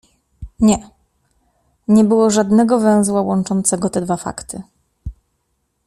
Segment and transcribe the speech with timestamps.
[0.59, 0.89] Nie,
[1.87, 4.61] nie było żadnego węzła łączącego te dwa fakty.